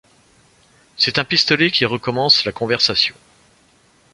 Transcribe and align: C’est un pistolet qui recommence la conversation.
C’est 0.97 1.19
un 1.19 1.23
pistolet 1.23 1.69
qui 1.69 1.85
recommence 1.85 2.43
la 2.45 2.51
conversation. 2.51 3.13